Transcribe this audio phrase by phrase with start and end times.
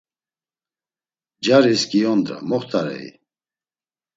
[1.45, 3.07] Caris giyondra, moxt̆arei?